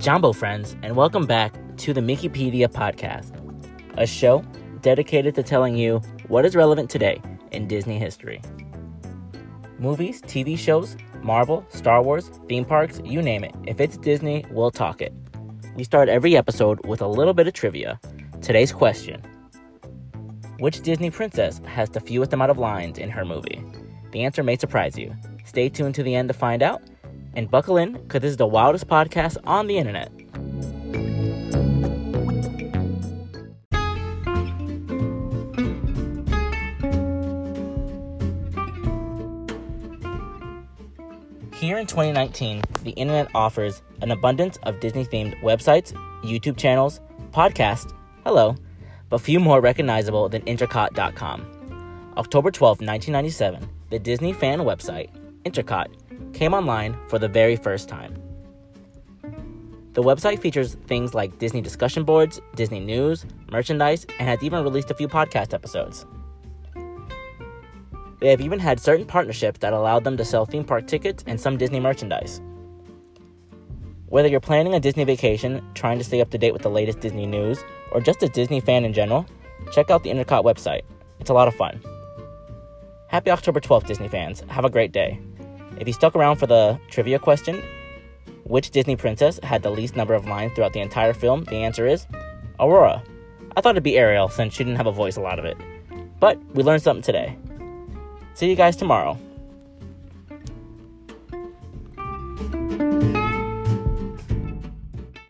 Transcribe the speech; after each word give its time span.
Jumbo 0.00 0.32
friends, 0.32 0.76
and 0.82 0.96
welcome 0.96 1.26
back 1.26 1.52
to 1.76 1.92
the 1.92 2.00
Mickeypedia 2.00 2.68
podcast, 2.68 3.36
a 3.98 4.06
show 4.06 4.42
dedicated 4.80 5.34
to 5.34 5.42
telling 5.42 5.76
you 5.76 5.98
what 6.28 6.46
is 6.46 6.56
relevant 6.56 6.88
today 6.88 7.20
in 7.52 7.68
Disney 7.68 7.98
history. 7.98 8.40
Movies, 9.78 10.22
TV 10.22 10.56
shows, 10.56 10.96
Marvel, 11.22 11.66
Star 11.68 12.02
Wars, 12.02 12.30
theme 12.48 12.64
parks, 12.64 13.02
you 13.04 13.20
name 13.20 13.44
it. 13.44 13.54
If 13.66 13.78
it's 13.78 13.98
Disney, 13.98 14.46
we'll 14.50 14.70
talk 14.70 15.02
it. 15.02 15.12
We 15.76 15.84
start 15.84 16.08
every 16.08 16.34
episode 16.34 16.86
with 16.86 17.02
a 17.02 17.06
little 17.06 17.34
bit 17.34 17.46
of 17.46 17.52
trivia. 17.52 18.00
Today's 18.40 18.72
question 18.72 19.20
Which 20.60 20.80
Disney 20.80 21.10
princess 21.10 21.60
has 21.66 21.90
the 21.90 22.00
fewest 22.00 22.32
amount 22.32 22.50
of 22.50 22.56
lines 22.56 22.96
in 22.96 23.10
her 23.10 23.26
movie? 23.26 23.62
The 24.12 24.24
answer 24.24 24.42
may 24.42 24.56
surprise 24.56 24.96
you. 24.96 25.14
Stay 25.44 25.68
tuned 25.68 25.94
to 25.96 26.02
the 26.02 26.14
end 26.14 26.28
to 26.28 26.34
find 26.34 26.62
out, 26.62 26.80
and 27.34 27.50
buckle 27.50 27.76
in 27.76 27.92
because 27.92 28.22
this 28.22 28.30
is 28.30 28.36
the 28.36 28.46
wildest 28.46 28.88
podcast 28.88 29.36
on 29.44 29.66
the 29.66 29.78
internet. 29.78 30.10
Here 41.60 41.76
in 41.76 41.86
2019, 41.86 42.62
the 42.84 42.92
internet 42.92 43.28
offers 43.34 43.82
an 44.00 44.10
abundance 44.10 44.56
of 44.62 44.80
Disney 44.80 45.04
themed 45.04 45.38
websites, 45.42 45.92
YouTube 46.22 46.56
channels, 46.56 47.00
podcasts, 47.32 47.92
hello, 48.24 48.56
but 49.10 49.20
few 49.20 49.38
more 49.38 49.60
recognizable 49.60 50.30
than 50.30 50.40
Intercot.com. 50.42 52.12
October 52.16 52.50
12, 52.50 52.80
1997, 52.80 53.68
the 53.90 53.98
Disney 53.98 54.32
fan 54.32 54.60
website, 54.60 55.10
Intercot, 55.44 55.86
came 56.34 56.54
online 56.54 56.96
for 57.08 57.18
the 57.18 57.28
very 57.28 57.56
first 57.56 57.88
time. 57.88 58.14
The 59.92 60.02
website 60.02 60.40
features 60.40 60.76
things 60.86 61.14
like 61.14 61.38
Disney 61.38 61.60
discussion 61.60 62.04
boards, 62.04 62.40
Disney 62.54 62.80
news, 62.80 63.26
merchandise, 63.50 64.06
and 64.18 64.28
has 64.28 64.42
even 64.42 64.62
released 64.62 64.90
a 64.90 64.94
few 64.94 65.08
podcast 65.08 65.52
episodes. 65.52 66.06
They 68.20 68.28
have 68.28 68.40
even 68.40 68.60
had 68.60 68.78
certain 68.78 69.06
partnerships 69.06 69.60
that 69.60 69.72
allowed 69.72 70.04
them 70.04 70.16
to 70.18 70.24
sell 70.24 70.44
theme 70.44 70.64
park 70.64 70.86
tickets 70.86 71.24
and 71.26 71.40
some 71.40 71.56
Disney 71.56 71.80
merchandise. 71.80 72.40
Whether 74.06 74.28
you're 74.28 74.40
planning 74.40 74.74
a 74.74 74.80
Disney 74.80 75.04
vacation, 75.04 75.64
trying 75.74 75.98
to 75.98 76.04
stay 76.04 76.20
up 76.20 76.30
to 76.30 76.38
date 76.38 76.52
with 76.52 76.62
the 76.62 76.70
latest 76.70 77.00
Disney 77.00 77.26
news, 77.26 77.58
or 77.92 78.00
just 78.00 78.22
a 78.22 78.28
Disney 78.28 78.60
fan 78.60 78.84
in 78.84 78.92
general, 78.92 79.26
check 79.72 79.90
out 79.90 80.02
the 80.02 80.10
Intercot 80.10 80.44
website. 80.44 80.82
It's 81.18 81.30
a 81.30 81.34
lot 81.34 81.48
of 81.48 81.54
fun. 81.54 81.80
Happy 83.08 83.30
October 83.30 83.60
12th, 83.60 83.86
Disney 83.86 84.08
fans. 84.08 84.44
Have 84.48 84.64
a 84.64 84.70
great 84.70 84.92
day. 84.92 85.18
If 85.80 85.86
you 85.86 85.94
stuck 85.94 86.14
around 86.14 86.36
for 86.36 86.46
the 86.46 86.78
trivia 86.90 87.18
question, 87.18 87.62
which 88.44 88.70
Disney 88.70 88.96
princess 88.96 89.40
had 89.42 89.62
the 89.62 89.70
least 89.70 89.96
number 89.96 90.12
of 90.12 90.26
lines 90.26 90.52
throughout 90.52 90.74
the 90.74 90.80
entire 90.80 91.14
film? 91.14 91.44
The 91.44 91.56
answer 91.56 91.86
is 91.86 92.06
Aurora. 92.60 93.02
I 93.56 93.62
thought 93.62 93.70
it'd 93.70 93.82
be 93.82 93.96
Ariel 93.96 94.28
since 94.28 94.52
she 94.52 94.62
didn't 94.62 94.76
have 94.76 94.86
a 94.86 94.92
voice 94.92 95.16
a 95.16 95.22
lot 95.22 95.38
of 95.38 95.46
it. 95.46 95.56
But 96.20 96.38
we 96.54 96.62
learned 96.62 96.82
something 96.82 97.02
today. 97.02 97.34
See 98.34 98.50
you 98.50 98.56
guys 98.56 98.76
tomorrow. 98.76 99.18